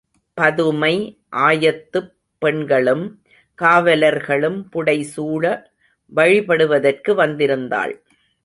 பதுமை 0.33 1.21
ஆயத்துப் 1.35 2.11
பெண்களும் 2.37 3.03
காவலர்களும் 3.61 4.69
புடைசூழ 4.73 5.43
வழிபடுவதற்கு 6.15 7.13
வந்திருந்தாள். 7.17 7.93